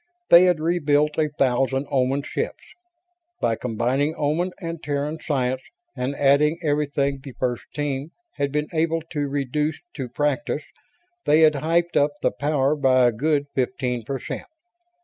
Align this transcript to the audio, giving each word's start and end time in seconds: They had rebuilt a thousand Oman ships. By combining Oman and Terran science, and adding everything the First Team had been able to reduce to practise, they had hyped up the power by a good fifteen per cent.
They 0.31 0.45
had 0.45 0.59
rebuilt 0.59 1.19
a 1.19 1.29
thousand 1.29 1.85
Oman 1.91 2.23
ships. 2.23 2.63
By 3.39 3.55
combining 3.55 4.15
Oman 4.17 4.49
and 4.59 4.81
Terran 4.81 5.19
science, 5.19 5.61
and 5.95 6.15
adding 6.15 6.57
everything 6.63 7.19
the 7.21 7.33
First 7.33 7.65
Team 7.75 8.09
had 8.37 8.51
been 8.51 8.67
able 8.73 9.03
to 9.11 9.29
reduce 9.29 9.79
to 9.97 10.09
practise, 10.09 10.63
they 11.25 11.41
had 11.41 11.53
hyped 11.53 11.95
up 11.97 12.13
the 12.23 12.31
power 12.31 12.75
by 12.75 13.05
a 13.05 13.11
good 13.11 13.45
fifteen 13.53 14.01
per 14.03 14.17
cent. 14.19 14.47